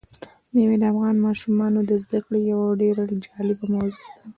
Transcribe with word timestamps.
مېوې 0.53 0.77
د 0.79 0.83
افغان 0.91 1.15
ماشومانو 1.27 1.79
د 1.89 1.91
زده 2.03 2.19
کړې 2.25 2.39
یوه 2.51 2.67
ډېره 2.81 3.03
جالبه 3.25 3.65
موضوع 3.75 3.97
ده. 4.13 4.21